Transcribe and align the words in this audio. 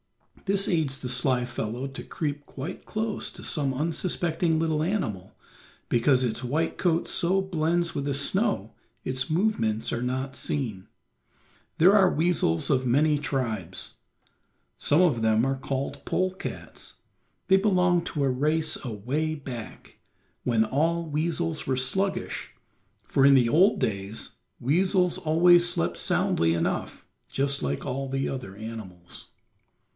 This 0.45 0.67
aids 0.67 0.99
the 0.99 1.07
sly 1.07 1.45
fellow 1.45 1.85
to 1.87 2.03
creep 2.03 2.45
quite 2.47 2.85
close 2.85 3.29
to 3.29 3.43
some 3.43 3.71
unsuspecting 3.73 4.57
little 4.59 4.81
animal, 4.83 5.33
because 5.87 6.23
its 6.23 6.43
white 6.43 6.77
coat 6.79 7.07
so 7.07 7.39
blends 7.39 7.93
with 7.95 8.03
the 8.05 8.15
snow 8.15 8.73
its 9.05 9.29
movements 9.29 9.93
are 9.93 10.01
not 10.01 10.35
seen. 10.35 10.87
There 11.77 11.95
are 11.95 12.11
weasels 12.11 12.69
of 12.71 12.85
many 12.87 13.17
tribes; 13.19 13.93
some 14.77 15.01
of 15.01 15.21
them 15.21 15.45
are 15.45 15.55
called 15.55 16.03
pole 16.03 16.31
cats. 16.33 16.95
They 17.47 17.55
belong 17.57 18.03
to 18.05 18.23
a 18.23 18.29
race 18.29 18.83
away 18.83 19.35
back, 19.35 19.99
when 20.43 20.65
all 20.65 21.05
weasels 21.05 21.67
were 21.67 21.77
sluggish, 21.77 22.55
for 23.03 23.23
in 23.25 23.35
the 23.35 23.47
old 23.47 23.79
days 23.79 24.31
weasels 24.59 25.19
always 25.19 25.69
slept 25.69 25.95
soundly 25.95 26.53
enough, 26.55 27.05
just 27.29 27.61
like 27.61 27.85
all 27.85 28.11
other 28.27 28.55
animals. 28.57 29.29